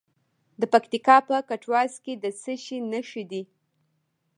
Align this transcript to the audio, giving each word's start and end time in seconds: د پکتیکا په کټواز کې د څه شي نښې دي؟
د 0.59 0.61
پکتیکا 0.73 1.17
په 1.27 1.35
کټواز 1.49 1.93
کې 2.03 2.13
د 2.23 2.25
څه 2.41 2.53
شي 2.63 2.77
نښې 2.91 3.23
دي؟ 3.31 3.43